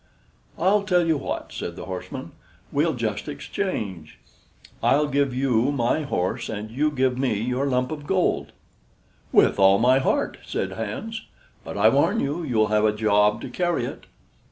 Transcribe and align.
"I'll 0.57 0.81
tell 0.81 1.05
you 1.05 1.15
what," 1.15 1.51
said 1.53 1.75
the 1.75 1.85
horseman: 1.85 2.31
"we'll 2.71 2.95
just 2.95 3.27
exchange. 3.27 4.17
I'll 4.81 5.05
give 5.05 5.31
you 5.31 5.71
my 5.71 6.01
horse 6.01 6.49
and 6.49 6.71
you 6.71 6.89
give 6.89 7.19
me 7.19 7.39
your 7.39 7.67
lump 7.67 7.91
of 7.91 8.07
gold." 8.07 8.51
"With 9.31 9.59
all 9.59 9.77
my 9.77 9.99
heart!" 9.99 10.37
said 10.43 10.71
Hans. 10.71 11.27
"But 11.63 11.77
I 11.77 11.89
warn 11.89 12.19
you, 12.19 12.41
you'll 12.41 12.69
have 12.69 12.83
a 12.85 12.91
job 12.95 13.41
to 13.41 13.49
carry 13.51 13.85
it." 13.85 14.07